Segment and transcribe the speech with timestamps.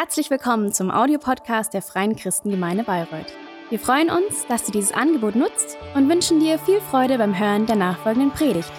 [0.00, 3.34] Herzlich willkommen zum Audiopodcast der Freien Christengemeinde Bayreuth.
[3.68, 7.66] Wir freuen uns, dass du dieses Angebot nutzt und wünschen dir viel Freude beim Hören
[7.66, 8.72] der nachfolgenden Predigt.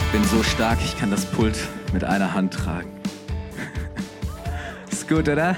[0.00, 1.58] Ich bin so stark, ich kann das Pult
[1.92, 3.00] mit einer Hand tragen.
[4.92, 5.56] Ist gut, oder?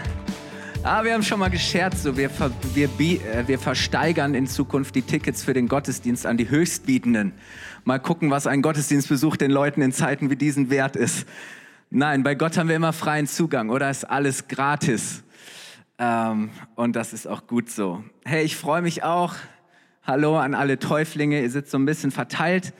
[0.83, 4.95] Ah, wir haben schon mal gescherzt, so wir, ver, wir, äh, wir versteigern in Zukunft
[4.95, 7.35] die Tickets für den Gottesdienst an die Höchstbietenden.
[7.85, 11.27] Mal gucken, was ein Gottesdienstbesuch den Leuten in Zeiten wie diesen wert ist.
[11.91, 15.23] Nein, bei Gott haben wir immer freien Zugang, oder ist alles gratis.
[15.98, 18.02] Ähm, und das ist auch gut so.
[18.24, 19.35] Hey, ich freue mich auch.
[20.02, 22.73] Hallo an alle Täuflinge, ihr sitzt so ein bisschen verteilt.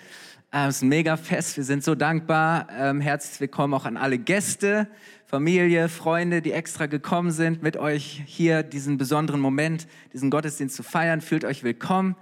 [0.53, 2.67] Es ist ein mega Fest, wir sind so dankbar.
[2.77, 4.89] Ähm, herzlich willkommen auch an alle Gäste.
[5.31, 10.83] Familie, Freunde, die extra gekommen sind, mit euch hier diesen besonderen Moment, diesen Gottesdienst zu
[10.83, 11.21] feiern.
[11.21, 12.17] Fühlt euch willkommen,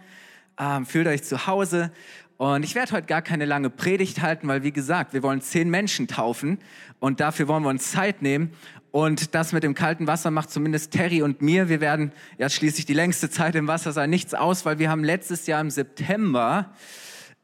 [0.60, 1.90] ähm, fühlt euch zu Hause.
[2.36, 5.70] Und ich werde heute gar keine lange Predigt halten, weil wie gesagt, wir wollen zehn
[5.70, 6.58] Menschen taufen
[7.00, 8.50] und dafür wollen wir uns Zeit nehmen.
[8.90, 11.70] Und das mit dem kalten Wasser macht zumindest Terry und mir.
[11.70, 15.02] Wir werden ja schließlich die längste Zeit im Wasser sein, nichts aus, weil wir haben
[15.02, 16.74] letztes Jahr im September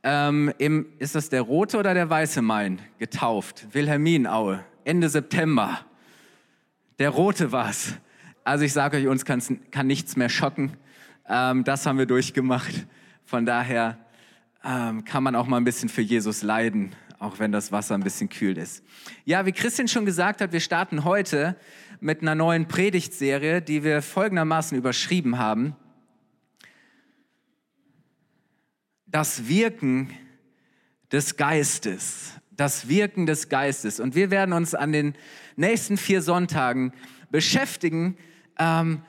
[0.03, 3.67] ähm, im, ist das der rote oder der weiße Main getauft?
[3.73, 4.63] Wilhelminaue.
[4.85, 5.81] Ende September.
[6.99, 7.95] Der rote war's.
[8.45, 10.77] Also ich sage euch, uns kann nichts mehr schocken.
[11.27, 12.87] Ähm, das haben wir durchgemacht.
[13.25, 13.99] Von daher
[14.63, 18.03] ähm, kann man auch mal ein bisschen für Jesus leiden, auch wenn das Wasser ein
[18.03, 18.85] bisschen kühl ist.
[19.25, 21.57] Ja, wie Christian schon gesagt hat, wir starten heute
[22.01, 25.75] mit einer neuen Predigtserie, die wir folgendermaßen überschrieben haben.
[29.07, 30.11] Das Wirken
[31.11, 34.01] des Geistes das Wirken des Geistes.
[34.01, 35.15] Und wir werden uns an den
[35.57, 36.93] nächsten vier Sonntagen
[37.31, 38.17] beschäftigen
[38.59, 39.03] ähm,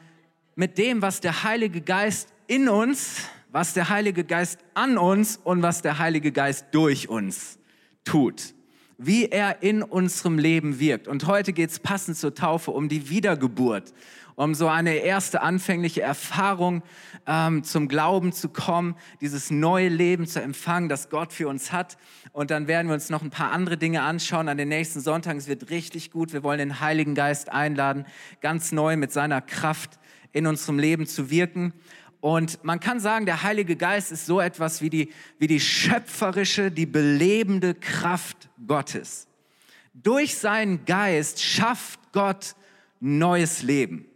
[0.56, 5.62] mit dem, was der Heilige Geist in uns, was der Heilige Geist an uns und
[5.62, 7.60] was der Heilige Geist durch uns
[8.04, 8.54] tut.
[8.98, 11.08] Wie er in unserem Leben wirkt.
[11.08, 13.94] Und heute geht es passend zur Taufe um die Wiedergeburt
[14.36, 16.84] um so eine erste anfängliche Erfahrung
[17.26, 21.98] ähm, zum Glauben zu kommen, dieses neue Leben zu empfangen, das Gott für uns hat.
[22.34, 25.40] Und dann werden wir uns noch ein paar andere Dinge anschauen an den nächsten Sonntagen.
[25.40, 26.34] Es wird richtig gut.
[26.34, 28.06] Wir wollen den Heiligen Geist einladen,
[28.42, 30.00] ganz neu mit seiner Kraft
[30.34, 31.74] in unserem Leben zu wirken.
[32.26, 36.72] Und man kann sagen, der Heilige Geist ist so etwas wie die, wie die schöpferische,
[36.72, 39.28] die belebende Kraft Gottes.
[39.94, 42.56] Durch seinen Geist schafft Gott
[43.00, 44.08] neues Leben.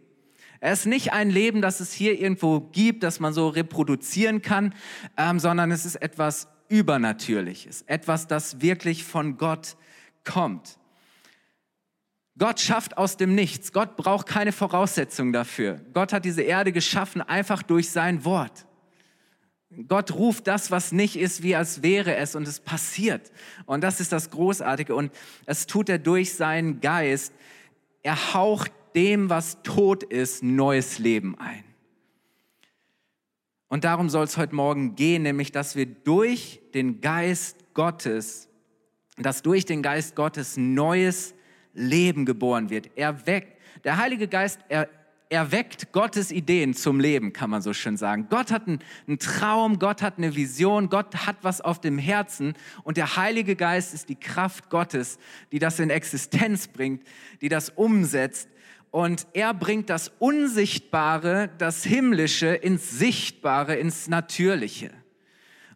[0.58, 4.74] Er ist nicht ein Leben, das es hier irgendwo gibt, das man so reproduzieren kann,
[5.16, 9.76] ähm, sondern es ist etwas Übernatürliches, etwas, das wirklich von Gott
[10.24, 10.79] kommt.
[12.40, 13.70] Gott schafft aus dem Nichts.
[13.70, 15.78] Gott braucht keine Voraussetzungen dafür.
[15.92, 18.64] Gott hat diese Erde geschaffen einfach durch sein Wort.
[19.86, 23.30] Gott ruft das, was nicht ist, wie als wäre es und es passiert.
[23.66, 24.94] Und das ist das Großartige.
[24.94, 25.12] Und
[25.44, 27.34] es tut er durch seinen Geist.
[28.02, 31.62] Er haucht dem, was tot ist, neues Leben ein.
[33.68, 38.48] Und darum soll es heute Morgen gehen, nämlich dass wir durch den Geist Gottes,
[39.18, 41.34] dass durch den Geist Gottes neues
[41.72, 42.90] Leben geboren wird.
[42.96, 44.88] Er weckt, der Heilige Geist, er,
[45.30, 48.26] erweckt Gottes Ideen zum Leben, kann man so schön sagen.
[48.28, 52.54] Gott hat einen, einen, Traum, Gott hat eine Vision, Gott hat was auf dem Herzen
[52.82, 55.18] und der Heilige Geist ist die Kraft Gottes,
[55.52, 57.04] die das in Existenz bringt,
[57.40, 58.48] die das umsetzt
[58.90, 64.90] und er bringt das Unsichtbare, das Himmlische ins Sichtbare, ins Natürliche.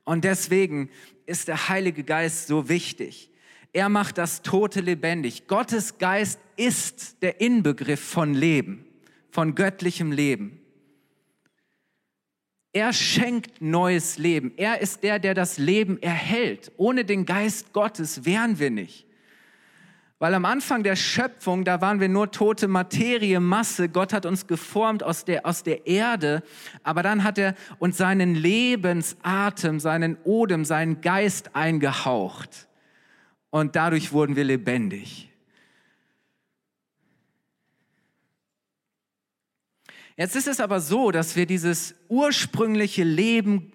[0.02, 0.90] Und deswegen
[1.26, 3.30] ist der Heilige Geist so wichtig.
[3.74, 5.48] Er macht das Tote lebendig.
[5.48, 8.86] Gottes Geist ist der Inbegriff von Leben,
[9.30, 10.60] von göttlichem Leben.
[12.72, 14.52] Er schenkt neues Leben.
[14.56, 16.70] Er ist der, der das Leben erhält.
[16.76, 19.06] Ohne den Geist Gottes wären wir nicht.
[20.20, 23.88] Weil am Anfang der Schöpfung, da waren wir nur tote Materie, Masse.
[23.88, 26.44] Gott hat uns geformt aus der, aus der Erde.
[26.84, 32.68] Aber dann hat er uns seinen Lebensatem, seinen Odem, seinen Geist eingehaucht.
[33.54, 35.30] Und dadurch wurden wir lebendig.
[40.16, 43.70] Jetzt ist es aber so, dass wir dieses ursprüngliche Leben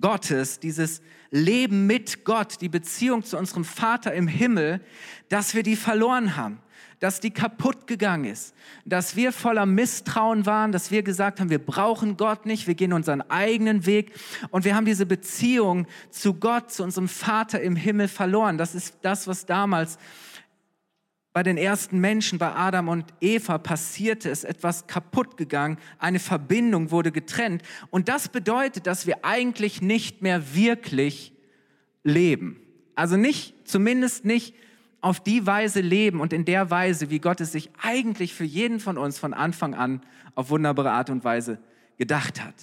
[0.00, 4.80] Gottes, dieses Leben mit Gott, die Beziehung zu unserem Vater im Himmel,
[5.28, 6.62] dass wir die verloren haben,
[7.00, 8.54] dass die kaputt gegangen ist,
[8.84, 12.92] dass wir voller Misstrauen waren, dass wir gesagt haben, wir brauchen Gott nicht, wir gehen
[12.92, 14.12] unseren eigenen Weg
[14.50, 18.58] und wir haben diese Beziehung zu Gott, zu unserem Vater im Himmel verloren.
[18.58, 19.98] Das ist das, was damals
[21.32, 26.90] bei den ersten Menschen, bei Adam und Eva passierte, ist etwas kaputt gegangen, eine Verbindung
[26.90, 27.62] wurde getrennt.
[27.90, 31.32] Und das bedeutet, dass wir eigentlich nicht mehr wirklich
[32.02, 32.60] leben.
[32.96, 34.56] Also nicht, zumindest nicht
[35.00, 38.80] auf die Weise leben und in der Weise, wie Gott es sich eigentlich für jeden
[38.80, 40.02] von uns von Anfang an
[40.34, 41.58] auf wunderbare Art und Weise
[41.96, 42.54] gedacht hat.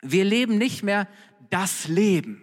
[0.00, 1.08] Wir leben nicht mehr
[1.50, 2.42] das Leben,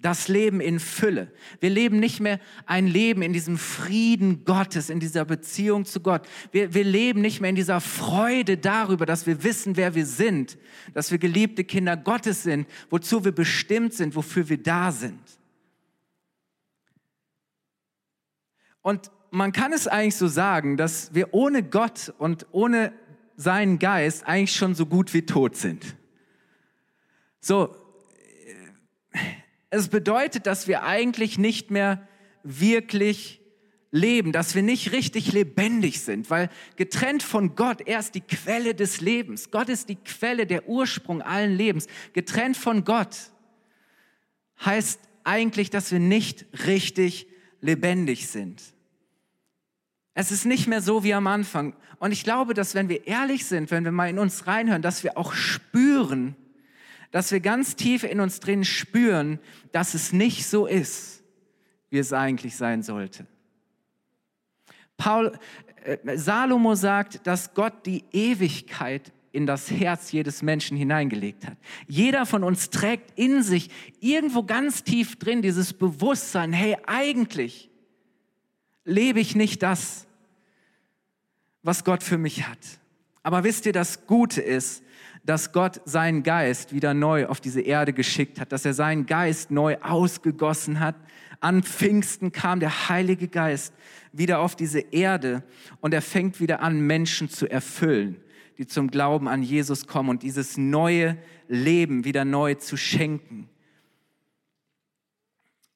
[0.00, 1.32] das Leben in Fülle.
[1.60, 6.26] Wir leben nicht mehr ein Leben in diesem Frieden Gottes, in dieser Beziehung zu Gott.
[6.52, 10.58] Wir, wir leben nicht mehr in dieser Freude darüber, dass wir wissen, wer wir sind,
[10.94, 15.20] dass wir geliebte Kinder Gottes sind, wozu wir bestimmt sind, wofür wir da sind.
[18.86, 22.92] Und man kann es eigentlich so sagen, dass wir ohne Gott und ohne
[23.34, 25.96] seinen Geist eigentlich schon so gut wie tot sind.
[27.40, 27.74] So,
[29.70, 32.06] es bedeutet, dass wir eigentlich nicht mehr
[32.44, 33.40] wirklich
[33.90, 38.76] leben, dass wir nicht richtig lebendig sind, weil getrennt von Gott, er ist die Quelle
[38.76, 39.50] des Lebens.
[39.50, 41.88] Gott ist die Quelle, der Ursprung allen Lebens.
[42.12, 43.32] Getrennt von Gott
[44.64, 47.26] heißt eigentlich, dass wir nicht richtig
[47.60, 48.75] lebendig sind.
[50.18, 51.76] Es ist nicht mehr so wie am Anfang.
[51.98, 55.04] Und ich glaube, dass wenn wir ehrlich sind, wenn wir mal in uns reinhören, dass
[55.04, 56.34] wir auch spüren,
[57.10, 59.38] dass wir ganz tief in uns drin spüren,
[59.72, 61.22] dass es nicht so ist,
[61.90, 63.26] wie es eigentlich sein sollte.
[64.96, 65.38] Paul,
[65.84, 71.58] äh, Salomo sagt, dass Gott die Ewigkeit in das Herz jedes Menschen hineingelegt hat.
[71.88, 73.68] Jeder von uns trägt in sich
[74.00, 77.68] irgendwo ganz tief drin dieses Bewusstsein, hey, eigentlich
[78.86, 80.05] lebe ich nicht das,
[81.66, 82.58] was Gott für mich hat.
[83.24, 84.84] Aber wisst ihr, das Gute ist,
[85.24, 89.50] dass Gott seinen Geist wieder neu auf diese Erde geschickt hat, dass er seinen Geist
[89.50, 90.94] neu ausgegossen hat.
[91.40, 93.74] An Pfingsten kam der Heilige Geist
[94.12, 95.42] wieder auf diese Erde
[95.80, 98.16] und er fängt wieder an, Menschen zu erfüllen,
[98.58, 103.48] die zum Glauben an Jesus kommen und dieses neue Leben wieder neu zu schenken.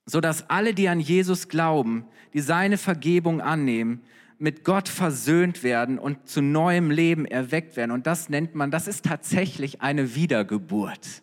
[0.06, 4.02] Sodass alle, die an Jesus glauben, die seine Vergebung annehmen,
[4.40, 7.90] mit Gott versöhnt werden und zu neuem Leben erweckt werden.
[7.90, 11.22] Und das nennt man, das ist tatsächlich eine Wiedergeburt.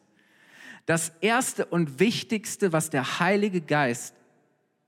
[0.86, 4.16] Das Erste und Wichtigste, was der Heilige Geist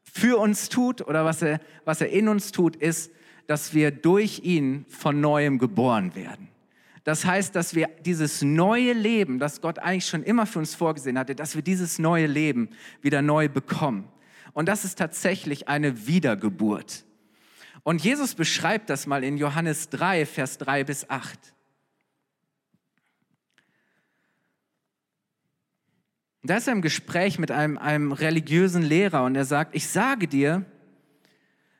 [0.03, 3.11] für uns tut oder was er, was er in uns tut, ist,
[3.47, 6.49] dass wir durch ihn von neuem geboren werden.
[7.03, 11.17] Das heißt, dass wir dieses neue Leben, das Gott eigentlich schon immer für uns vorgesehen
[11.17, 12.69] hatte, dass wir dieses neue Leben
[13.01, 14.07] wieder neu bekommen.
[14.53, 17.05] Und das ist tatsächlich eine Wiedergeburt.
[17.83, 21.37] Und Jesus beschreibt das mal in Johannes 3, Vers 3 bis 8.
[26.43, 30.27] Da ist er im Gespräch mit einem, einem religiösen Lehrer und er sagt, ich sage
[30.27, 30.65] dir,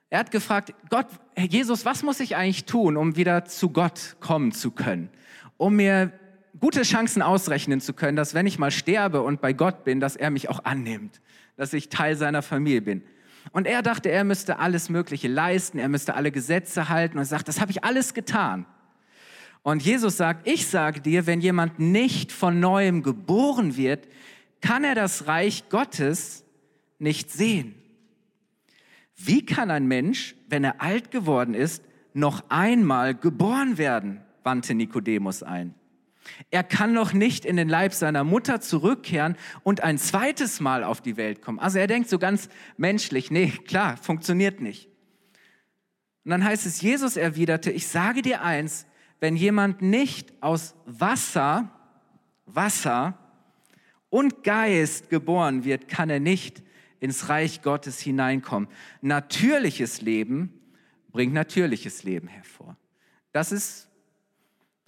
[0.10, 1.07] er hat gefragt, Gott,
[1.38, 5.10] Jesus, was muss ich eigentlich tun, um wieder zu Gott kommen zu können?
[5.57, 6.12] Um mir
[6.60, 10.16] gute Chancen ausrechnen zu können, dass wenn ich mal sterbe und bei Gott bin, dass
[10.16, 11.22] er mich auch annimmt,
[11.56, 13.04] dass ich Teil seiner Familie bin.
[13.52, 17.48] Und er dachte, er müsste alles Mögliche leisten, er müsste alle Gesetze halten und sagt,
[17.48, 18.66] das habe ich alles getan.
[19.62, 24.08] Und Jesus sagt, ich sage dir, wenn jemand nicht von neuem geboren wird,
[24.62, 26.44] kann er das Reich Gottes
[26.98, 27.76] nicht sehen.
[29.16, 31.84] Wie kann ein Mensch, wenn er alt geworden ist,
[32.14, 34.22] noch einmal geboren werden?
[34.44, 35.76] wandte Nikodemus ein.
[36.52, 41.02] Er kann noch nicht in den Leib seiner Mutter zurückkehren und ein zweites Mal auf
[41.02, 41.60] die Welt kommen.
[41.60, 44.90] Also er denkt so ganz menschlich, nee, klar, funktioniert nicht.
[46.26, 48.86] Und dann heißt es, Jesus erwiderte, ich sage dir eins,
[49.19, 51.69] wenn jemand nicht aus Wasser,
[52.45, 53.18] Wasser
[54.09, 56.64] und Geist geboren wird, kann er nicht
[57.00, 58.69] ins Reich Gottes hineinkommen.
[59.02, 60.54] Natürliches Leben
[61.12, 62.78] bringt natürliches Leben hervor.
[63.31, 63.89] Das ist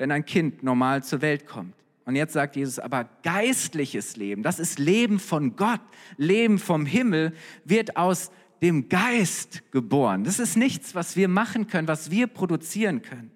[0.01, 1.75] wenn ein Kind normal zur Welt kommt.
[2.05, 5.79] Und jetzt sagt Jesus, aber geistliches Leben, das ist Leben von Gott,
[6.17, 7.34] Leben vom Himmel,
[7.65, 8.31] wird aus
[8.63, 10.24] dem Geist geboren.
[10.24, 13.29] Das ist nichts, was wir machen können, was wir produzieren können.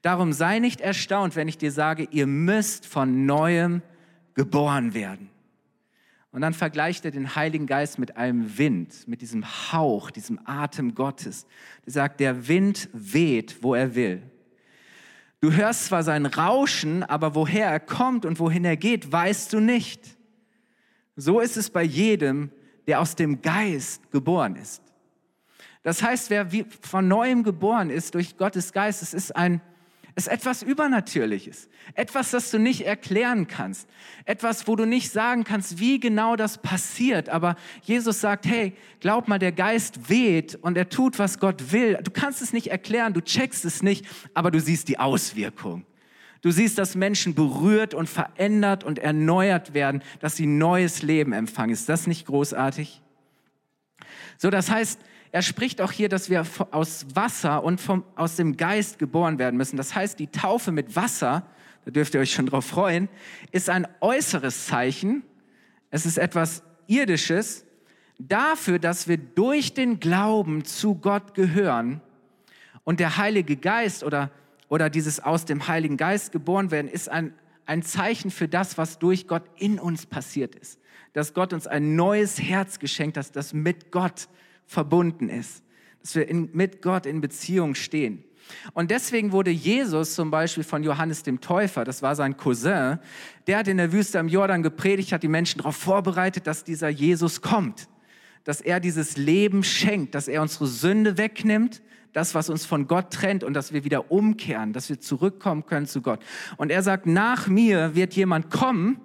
[0.00, 3.82] Darum sei nicht erstaunt, wenn ich dir sage, ihr müsst von neuem
[4.32, 5.28] geboren werden.
[6.32, 10.94] Und dann vergleicht er den Heiligen Geist mit einem Wind, mit diesem Hauch, diesem Atem
[10.94, 11.46] Gottes.
[11.84, 14.22] Er sagt, der Wind weht, wo er will.
[15.40, 19.60] Du hörst zwar sein Rauschen, aber woher er kommt und wohin er geht, weißt du
[19.60, 20.16] nicht.
[21.14, 22.50] So ist es bei jedem,
[22.86, 24.82] der aus dem Geist geboren ist.
[25.82, 26.48] Das heißt, wer
[26.80, 29.60] von neuem geboren ist durch Gottes Geist, es ist ein
[30.18, 33.88] ist etwas Übernatürliches, etwas, das du nicht erklären kannst,
[34.24, 37.28] etwas, wo du nicht sagen kannst, wie genau das passiert.
[37.28, 41.98] Aber Jesus sagt, hey, glaub mal, der Geist weht und er tut, was Gott will.
[42.02, 45.86] Du kannst es nicht erklären, du checkst es nicht, aber du siehst die Auswirkung.
[46.40, 51.70] Du siehst, dass Menschen berührt und verändert und erneuert werden, dass sie neues Leben empfangen.
[51.70, 53.02] Ist das nicht großartig?
[54.36, 55.00] So, das heißt,
[55.32, 59.56] er spricht auch hier, dass wir aus Wasser und vom, aus dem Geist geboren werden
[59.56, 59.76] müssen.
[59.76, 61.44] Das heißt, die Taufe mit Wasser,
[61.84, 63.08] da dürft ihr euch schon drauf freuen,
[63.52, 65.22] ist ein äußeres Zeichen.
[65.90, 67.64] Es ist etwas Irdisches
[68.18, 72.00] dafür, dass wir durch den Glauben zu Gott gehören.
[72.84, 74.30] Und der Heilige Geist oder
[74.68, 77.34] oder dieses aus dem Heiligen Geist geboren werden, ist ein,
[77.66, 80.78] ein Zeichen für das, was durch Gott in uns passiert ist.
[81.14, 84.28] Dass Gott uns ein neues Herz geschenkt hat, das mit Gott
[84.68, 85.64] verbunden ist.
[86.00, 88.22] Dass wir in, mit Gott in Beziehung stehen.
[88.72, 92.98] Und deswegen wurde Jesus zum Beispiel von Johannes dem Täufer, das war sein Cousin,
[93.46, 96.88] der hat in der Wüste am Jordan gepredigt, hat die Menschen darauf vorbereitet, dass dieser
[96.88, 97.88] Jesus kommt,
[98.44, 101.82] dass er dieses Leben schenkt, dass er unsere Sünde wegnimmt,
[102.14, 105.86] das, was uns von Gott trennt und dass wir wieder umkehren, dass wir zurückkommen können
[105.86, 106.20] zu Gott.
[106.56, 109.00] Und er sagt, nach mir wird jemand kommen,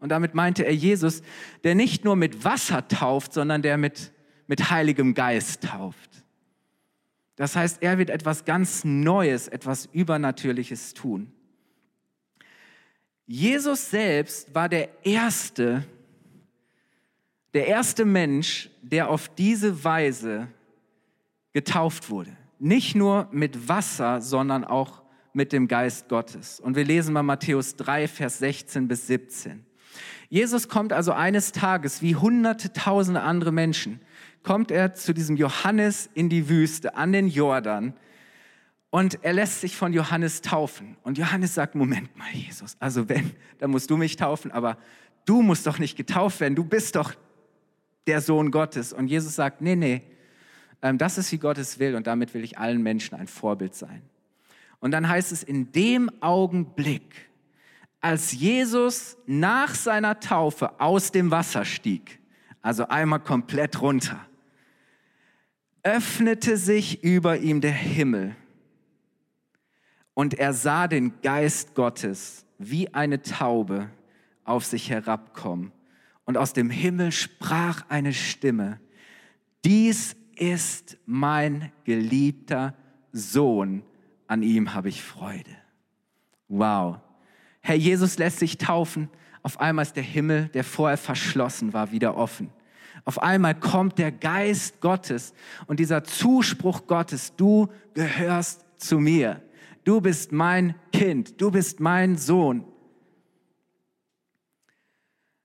[0.00, 1.22] und damit meinte er Jesus,
[1.62, 4.12] der nicht nur mit Wasser tauft, sondern der mit,
[4.46, 6.24] mit Heiligem Geist tauft.
[7.36, 11.32] Das heißt, er wird etwas ganz Neues, etwas Übernatürliches tun.
[13.26, 15.84] Jesus selbst war der erste,
[17.54, 20.48] der erste Mensch, der auf diese Weise
[21.52, 26.60] getauft wurde nicht nur mit Wasser, sondern auch mit dem Geist Gottes.
[26.60, 29.66] Und wir lesen mal Matthäus 3, Vers 16 bis 17.
[30.32, 34.00] Jesus kommt also eines Tages, wie hunderte, tausende andere Menschen,
[34.42, 37.92] kommt er zu diesem Johannes in die Wüste, an den Jordan,
[38.88, 40.96] und er lässt sich von Johannes taufen.
[41.02, 44.78] Und Johannes sagt, Moment mal, Jesus, also wenn, dann musst du mich taufen, aber
[45.26, 47.12] du musst doch nicht getauft werden, du bist doch
[48.06, 48.94] der Sohn Gottes.
[48.94, 50.00] Und Jesus sagt, nee, nee,
[50.80, 54.00] ähm, das ist, wie Gottes will und damit will ich allen Menschen ein Vorbild sein.
[54.80, 57.28] Und dann heißt es, in dem Augenblick,
[58.02, 62.20] als Jesus nach seiner Taufe aus dem Wasser stieg,
[62.60, 64.20] also einmal komplett runter,
[65.82, 68.36] öffnete sich über ihm der Himmel
[70.14, 73.88] und er sah den Geist Gottes wie eine Taube
[74.44, 75.72] auf sich herabkommen.
[76.24, 78.80] Und aus dem Himmel sprach eine Stimme,
[79.64, 82.74] dies ist mein geliebter
[83.12, 83.82] Sohn,
[84.26, 85.50] an ihm habe ich Freude.
[86.48, 87.00] Wow.
[87.62, 89.08] Herr Jesus lässt sich taufen.
[89.42, 92.50] Auf einmal ist der Himmel, der vorher verschlossen war, wieder offen.
[93.04, 95.32] Auf einmal kommt der Geist Gottes
[95.66, 99.42] und dieser Zuspruch Gottes, du gehörst zu mir.
[99.84, 102.64] Du bist mein Kind, du bist mein Sohn.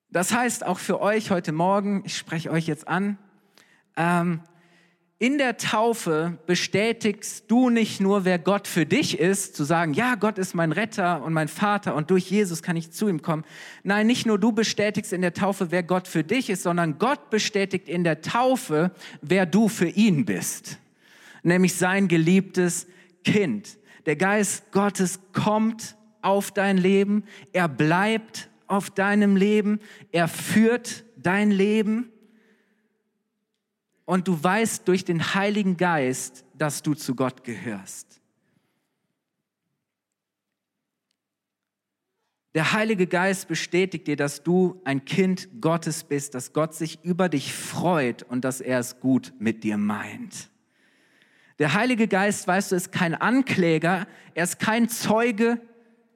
[0.09, 3.17] Das heißt auch für euch heute Morgen, ich spreche euch jetzt an,
[3.95, 4.41] ähm,
[5.19, 10.13] in der Taufe bestätigst du nicht nur, wer Gott für dich ist, zu sagen, ja,
[10.13, 13.43] Gott ist mein Retter und mein Vater und durch Jesus kann ich zu ihm kommen.
[13.83, 17.31] Nein, nicht nur du bestätigst in der Taufe, wer Gott für dich ist, sondern Gott
[17.31, 20.77] bestätigt in der Taufe, wer du für ihn bist.
[21.41, 22.85] Nämlich sein geliebtes
[23.23, 23.79] Kind.
[24.05, 29.79] Der Geist Gottes kommt auf dein Leben, er bleibt auf deinem Leben,
[30.11, 32.11] er führt dein Leben
[34.07, 38.21] und du weißt durch den Heiligen Geist, dass du zu Gott gehörst.
[42.55, 47.27] Der Heilige Geist bestätigt dir, dass du ein Kind Gottes bist, dass Gott sich über
[47.27, 50.49] dich freut und dass er es gut mit dir meint.
[51.59, 55.59] Der Heilige Geist, weißt du, ist kein Ankläger, er ist kein Zeuge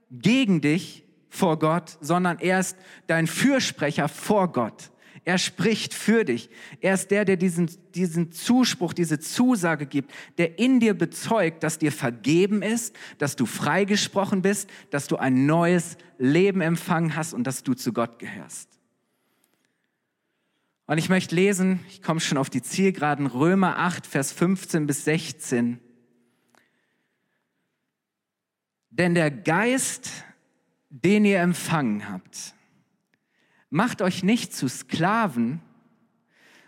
[0.10, 4.92] gegen dich vor Gott, sondern er ist dein Fürsprecher vor Gott.
[5.24, 6.50] Er spricht für dich.
[6.80, 11.78] Er ist der, der diesen, diesen Zuspruch, diese Zusage gibt, der in dir bezeugt, dass
[11.78, 17.46] dir vergeben ist, dass du freigesprochen bist, dass du ein neues Leben empfangen hast und
[17.46, 18.68] dass du zu Gott gehörst.
[20.88, 25.06] Und ich möchte lesen, ich komme schon auf die Zielgeraden, Römer 8, Vers 15 bis
[25.06, 25.80] 16.
[28.90, 30.10] Denn der Geist,
[30.90, 32.56] den ihr empfangen habt,
[33.72, 35.62] Macht euch nicht zu Sklaven,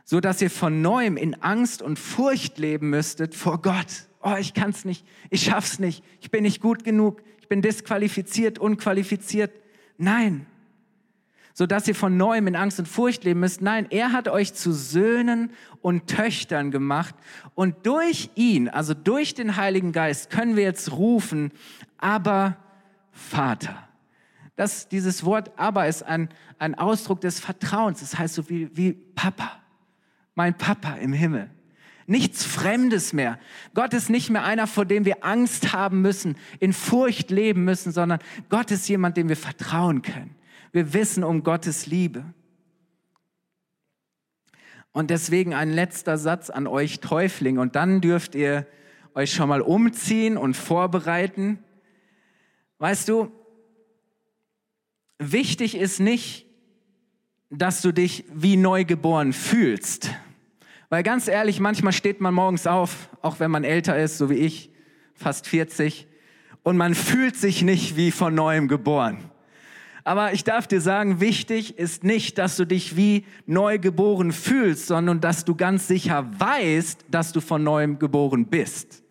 [0.05, 4.07] so dass ihr von neuem in Angst und Furcht leben müsstet vor Gott.
[4.21, 8.57] Oh, ich kann's nicht, ich schaff's nicht, ich bin nicht gut genug, ich bin disqualifiziert,
[8.57, 9.51] unqualifiziert.
[9.97, 10.45] Nein,
[11.53, 13.61] so dass ihr von neuem in Angst und Furcht leben müsst.
[13.61, 17.15] Nein, er hat euch zu Söhnen und Töchtern gemacht
[17.53, 21.51] und durch ihn, also durch den Heiligen Geist, können wir jetzt rufen,
[21.97, 22.55] aber
[23.11, 23.89] Vater.
[24.55, 26.29] Das, dieses Wort aber ist ein,
[26.59, 28.01] ein Ausdruck des Vertrauens.
[28.01, 29.51] Das heißt so wie, wie Papa,
[30.35, 31.49] mein Papa im Himmel.
[32.05, 33.39] Nichts Fremdes mehr.
[33.73, 37.91] Gott ist nicht mehr einer, vor dem wir Angst haben müssen, in Furcht leben müssen,
[37.91, 38.19] sondern
[38.49, 40.35] Gott ist jemand, dem wir vertrauen können.
[40.73, 42.25] Wir wissen um Gottes Liebe.
[44.91, 47.57] Und deswegen ein letzter Satz an euch Täufling.
[47.57, 48.67] Und dann dürft ihr
[49.15, 51.59] euch schon mal umziehen und vorbereiten.
[52.79, 53.31] Weißt du,
[55.19, 56.45] wichtig ist nicht,
[57.49, 60.09] dass du dich wie neugeboren fühlst.
[60.89, 64.35] Weil ganz ehrlich, manchmal steht man morgens auf, auch wenn man älter ist, so wie
[64.35, 64.69] ich,
[65.15, 66.07] fast 40,
[66.63, 69.29] und man fühlt sich nicht wie von neuem geboren.
[70.05, 74.87] Aber ich darf dir sagen, wichtig ist nicht, dass du dich wie neu geboren fühlst,
[74.87, 79.01] sondern dass du ganz sicher weißt, dass du von neuem geboren bist.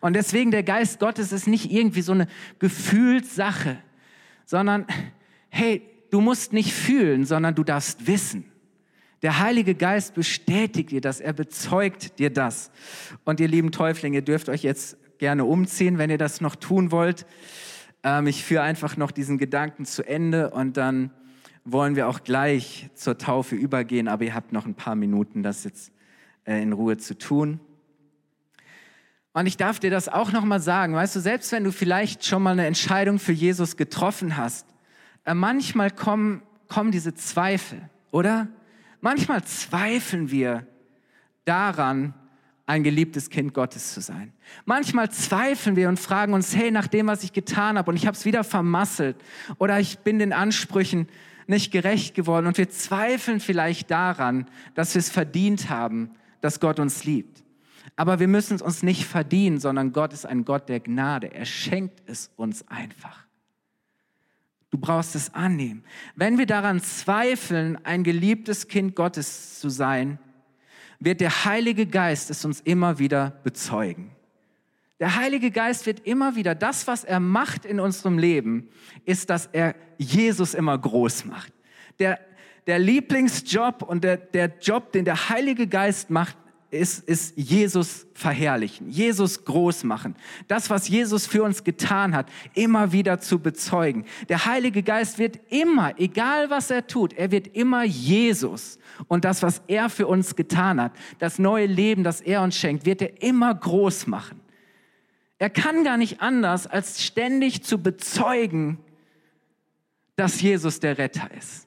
[0.00, 2.28] Und deswegen der Geist Gottes ist nicht irgendwie so eine
[2.60, 3.78] Gefühlssache,
[4.44, 4.86] sondern
[5.56, 8.44] hey, du musst nicht fühlen, sondern du darfst wissen.
[9.22, 12.70] Der Heilige Geist bestätigt dir das, er bezeugt dir das.
[13.24, 16.92] Und ihr lieben Täuflinge, ihr dürft euch jetzt gerne umziehen, wenn ihr das noch tun
[16.92, 17.26] wollt.
[18.02, 21.10] Ähm, ich führe einfach noch diesen Gedanken zu Ende und dann
[21.64, 25.64] wollen wir auch gleich zur Taufe übergehen, aber ihr habt noch ein paar Minuten, das
[25.64, 25.90] jetzt
[26.44, 27.58] äh, in Ruhe zu tun.
[29.32, 32.24] Und ich darf dir das auch noch mal sagen, weißt du, selbst wenn du vielleicht
[32.24, 34.66] schon mal eine Entscheidung für Jesus getroffen hast,
[35.34, 38.48] manchmal kommen, kommen diese Zweifel, oder?
[39.00, 40.66] Manchmal zweifeln wir
[41.44, 42.14] daran,
[42.66, 44.32] ein geliebtes Kind Gottes zu sein.
[44.64, 48.06] Manchmal zweifeln wir und fragen uns, hey, nach dem, was ich getan habe und ich
[48.06, 49.16] habe es wieder vermasselt
[49.58, 51.08] oder ich bin den Ansprüchen
[51.46, 56.80] nicht gerecht geworden und wir zweifeln vielleicht daran, dass wir es verdient haben, dass Gott
[56.80, 57.44] uns liebt.
[57.94, 61.32] Aber wir müssen es uns nicht verdienen, sondern Gott ist ein Gott der Gnade.
[61.32, 63.25] Er schenkt es uns einfach.
[64.76, 65.84] Du brauchst es annehmen.
[66.16, 70.18] Wenn wir daran zweifeln, ein geliebtes Kind Gottes zu sein,
[71.00, 74.10] wird der Heilige Geist es uns immer wieder bezeugen.
[75.00, 78.68] Der Heilige Geist wird immer wieder, das, was er macht in unserem Leben,
[79.06, 81.54] ist, dass er Jesus immer groß macht.
[81.98, 82.20] Der,
[82.66, 86.36] der Lieblingsjob und der, der Job, den der Heilige Geist macht,
[86.70, 90.16] ist, ist Jesus verherrlichen, Jesus groß machen.
[90.48, 94.04] Das, was Jesus für uns getan hat, immer wieder zu bezeugen.
[94.28, 99.42] Der Heilige Geist wird immer, egal was er tut, er wird immer Jesus und das,
[99.42, 103.22] was er für uns getan hat, das neue Leben, das er uns schenkt, wird er
[103.22, 104.40] immer groß machen.
[105.38, 108.78] Er kann gar nicht anders, als ständig zu bezeugen,
[110.16, 111.65] dass Jesus der Retter ist.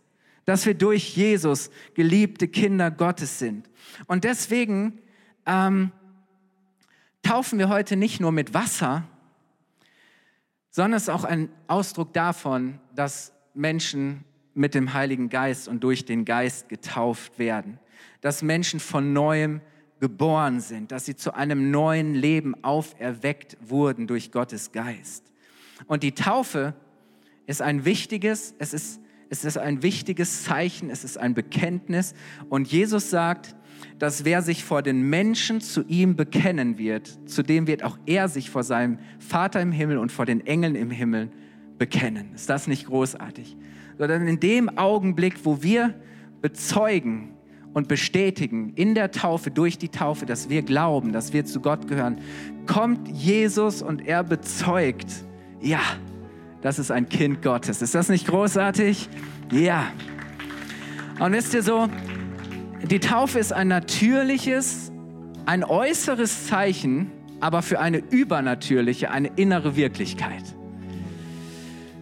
[0.50, 3.70] Dass wir durch Jesus geliebte Kinder Gottes sind.
[4.08, 4.98] Und deswegen
[5.46, 5.92] ähm,
[7.22, 9.04] taufen wir heute nicht nur mit Wasser,
[10.72, 14.24] sondern es ist auch ein Ausdruck davon, dass Menschen
[14.56, 17.78] mit dem Heiligen Geist und durch den Geist getauft werden,
[18.22, 19.62] dass Menschen von neuem
[20.00, 25.26] geboren sind, dass sie zu einem neuen Leben auferweckt wurden durch Gottes Geist.
[25.86, 26.74] Und die Taufe
[27.46, 32.14] ist ein wichtiges, es ist, es ist ein wichtiges Zeichen, es ist ein Bekenntnis.
[32.50, 33.56] Und Jesus sagt,
[34.00, 38.28] dass wer sich vor den Menschen zu ihm bekennen wird, zu dem wird auch er
[38.28, 41.30] sich vor seinem Vater im Himmel und vor den Engeln im Himmel
[41.78, 42.34] bekennen.
[42.34, 43.56] Ist das nicht großartig?
[43.98, 45.94] Sondern in dem Augenblick, wo wir
[46.42, 47.34] bezeugen
[47.74, 51.88] und bestätigen in der Taufe, durch die Taufe, dass wir glauben, dass wir zu Gott
[51.88, 52.20] gehören,
[52.66, 55.08] kommt Jesus und er bezeugt,
[55.62, 55.82] ja,
[56.62, 57.82] das ist ein Kind Gottes.
[57.82, 59.10] Ist das nicht großartig?
[59.52, 59.88] Ja.
[61.20, 61.88] Und wisst ihr so,
[62.84, 64.92] die Taufe ist ein natürliches,
[65.46, 70.44] ein äußeres Zeichen, aber für eine übernatürliche, eine innere Wirklichkeit.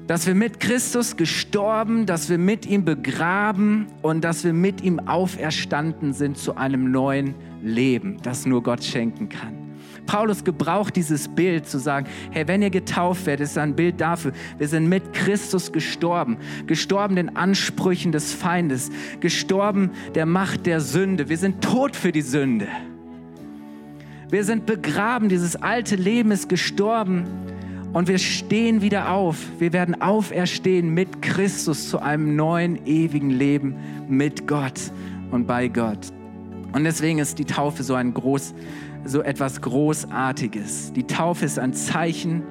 [0.07, 4.99] Dass wir mit Christus gestorben, dass wir mit ihm begraben und dass wir mit ihm
[4.99, 9.66] auferstanden sind zu einem neuen Leben, das nur Gott schenken kann.
[10.07, 14.31] Paulus gebraucht dieses Bild zu sagen, hey, wenn ihr getauft werdet, ist ein Bild dafür,
[14.57, 18.89] wir sind mit Christus gestorben, gestorben den Ansprüchen des Feindes,
[19.19, 22.67] gestorben der Macht der Sünde, wir sind tot für die Sünde.
[24.29, 27.23] Wir sind begraben, dieses alte Leben ist gestorben
[27.93, 29.37] und wir stehen wieder auf.
[29.59, 33.75] Wir werden auferstehen mit Christus zu einem neuen, ewigen Leben
[34.09, 34.91] mit Gott
[35.31, 36.11] und bei Gott.
[36.73, 38.53] Und deswegen ist die Taufe so ein groß,
[39.05, 40.93] so etwas Großartiges.
[40.93, 42.43] Die Taufe ist ein Zeichen,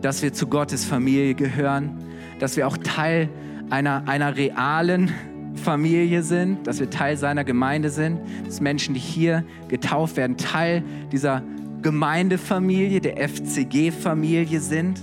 [0.00, 1.96] dass wir zu Gottes Familie gehören,
[2.38, 3.28] dass wir auch Teil
[3.70, 5.10] einer, einer realen
[5.54, 10.82] Familie sind, dass wir Teil seiner Gemeinde sind, dass Menschen, die hier getauft werden, Teil
[11.10, 11.42] dieser
[11.82, 15.00] Gemeindefamilie, der FCG-Familie sind.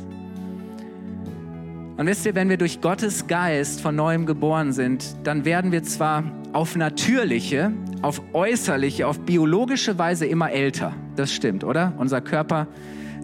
[1.99, 5.83] Und wisst ihr, wenn wir durch Gottes Geist von neuem geboren sind, dann werden wir
[5.83, 10.93] zwar auf natürliche, auf äußerliche, auf biologische Weise immer älter.
[11.17, 11.91] Das stimmt, oder?
[11.97, 12.67] Unser Körper,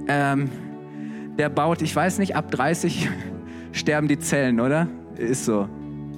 [0.10, 0.50] ähm,
[1.38, 3.08] der baut, ich weiß nicht, ab 30
[3.72, 4.90] sterben die Zellen, oder?
[5.16, 5.70] Ist so.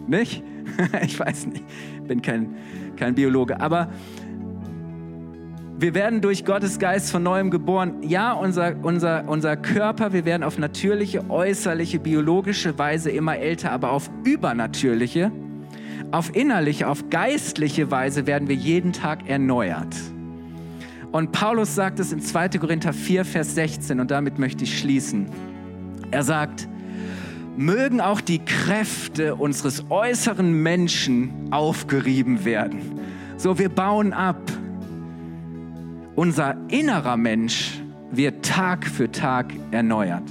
[0.07, 0.41] Nicht?
[1.03, 1.63] ich weiß nicht.
[2.07, 2.55] Bin kein,
[2.95, 3.61] kein Biologe.
[3.61, 3.89] Aber
[5.79, 8.01] wir werden durch Gottes Geist von neuem geboren.
[8.01, 13.91] Ja, unser, unser, unser Körper, wir werden auf natürliche, äußerliche, biologische Weise immer älter, aber
[13.91, 15.31] auf übernatürliche,
[16.09, 19.95] auf innerliche, auf geistliche Weise werden wir jeden Tag erneuert.
[21.11, 22.49] Und Paulus sagt es in 2.
[22.49, 25.27] Korinther 4, Vers 16 und damit möchte ich schließen.
[26.09, 26.67] Er sagt,
[27.55, 32.99] mögen auch die Kräfte unseres äußeren Menschen aufgerieben werden.
[33.37, 34.41] So, wir bauen ab
[36.17, 37.79] unser innerer Mensch
[38.11, 40.23] wird Tag für Tag erneuert.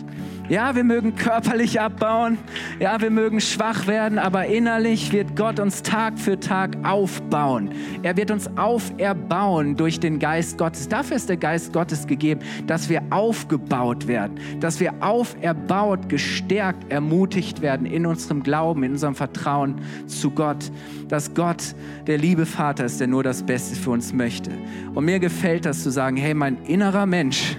[0.49, 2.39] Ja, wir mögen körperlich abbauen,
[2.79, 7.71] ja, wir mögen schwach werden, aber innerlich wird Gott uns Tag für Tag aufbauen.
[8.05, 10.89] Er wird uns auferbauen durch den Geist Gottes.
[10.89, 17.61] Dafür ist der Geist Gottes gegeben, dass wir aufgebaut werden, dass wir auferbaut, gestärkt, ermutigt
[17.61, 20.71] werden in unserem Glauben, in unserem Vertrauen zu Gott,
[21.09, 21.75] dass Gott
[22.07, 24.53] der liebe Vater ist, der nur das Beste für uns möchte.
[24.95, 27.57] Und mir gefällt das zu sagen, hey, mein innerer Mensch,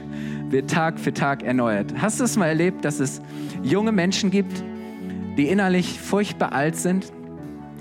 [0.49, 1.93] wird Tag für Tag erneuert.
[1.97, 3.21] Hast du es mal erlebt, dass es
[3.63, 4.63] junge Menschen gibt,
[5.37, 7.11] die innerlich furchtbar alt sind,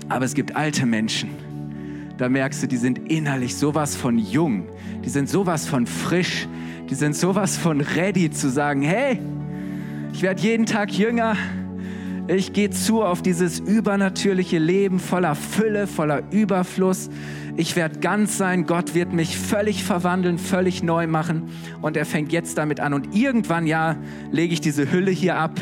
[0.09, 1.29] aber es gibt alte Menschen.
[2.17, 4.67] Da merkst du, die sind innerlich sowas von jung,
[5.05, 6.47] die sind sowas von frisch,
[6.89, 9.19] die sind sowas von ready zu sagen, hey,
[10.13, 11.35] ich werde jeden Tag jünger,
[12.35, 17.09] ich gehe zu auf dieses übernatürliche Leben voller Fülle, voller Überfluss.
[17.55, 18.65] Ich werde ganz sein.
[18.65, 21.49] Gott wird mich völlig verwandeln, völlig neu machen.
[21.81, 22.93] Und er fängt jetzt damit an.
[22.93, 23.95] Und irgendwann, ja,
[24.29, 25.59] lege ich diese Hülle hier ab.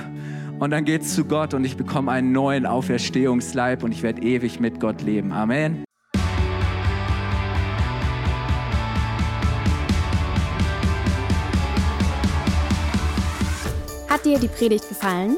[0.58, 4.22] Und dann geht es zu Gott und ich bekomme einen neuen Auferstehungsleib und ich werde
[4.22, 5.34] ewig mit Gott leben.
[5.34, 5.84] Amen.
[14.10, 15.38] Hat dir die Predigt gefallen?